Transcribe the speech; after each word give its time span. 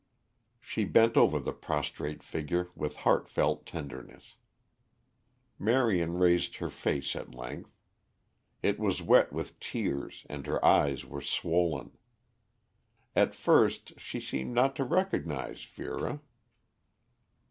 She 0.59 0.83
bent 0.83 1.15
over 1.15 1.37
the 1.39 1.53
prostrate 1.53 2.23
figure 2.23 2.69
with 2.73 2.95
heartfelt 3.05 3.67
tenderness. 3.67 4.35
Marion 5.59 6.13
raised 6.13 6.55
her 6.55 6.71
face 6.71 7.15
at 7.15 7.35
length. 7.35 7.69
It 8.63 8.79
was 8.79 9.03
wet 9.03 9.31
with 9.31 9.59
tears 9.59 10.25
and 10.27 10.47
her 10.47 10.65
eyes 10.65 11.05
were 11.05 11.21
swollen. 11.21 11.99
At 13.15 13.35
first 13.35 13.99
she 13.99 14.19
seemed 14.19 14.55
not 14.55 14.75
to 14.77 14.83
recognize 14.83 15.63
Vera. 15.65 16.19